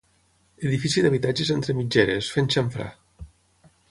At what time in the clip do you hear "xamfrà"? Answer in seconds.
2.57-2.89